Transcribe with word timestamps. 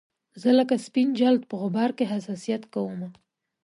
زه 0.41 0.49
لکه 0.59 0.75
سپین 0.85 1.09
جلد 1.19 1.41
په 1.49 1.55
غبار 1.63 1.89
کې 1.97 2.09
حساسیت 2.13 2.63
کومه 2.73 3.09